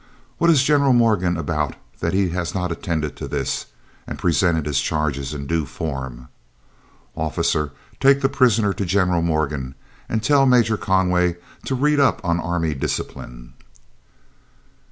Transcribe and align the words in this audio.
"What 0.39 0.49
is 0.49 0.63
General 0.63 0.93
Morgan 0.93 1.37
about 1.37 1.75
that 1.99 2.11
he 2.11 2.29
has 2.29 2.55
not 2.55 2.71
attended 2.71 3.15
to 3.17 3.27
this, 3.27 3.67
and 4.07 4.17
presented 4.17 4.65
his 4.65 4.81
charges 4.81 5.31
in 5.31 5.45
due 5.45 5.67
form. 5.67 6.27
"Officer, 7.15 7.71
take 7.99 8.21
the 8.21 8.27
prisoner 8.27 8.73
to 8.73 8.83
General 8.83 9.21
Morgan, 9.21 9.75
and 10.09 10.23
tell 10.23 10.47
Major 10.47 10.75
Conway 10.75 11.37
to 11.65 11.75
read 11.75 11.99
up 11.99 12.19
on 12.25 12.39
army 12.39 12.73
discipline." 12.73 13.53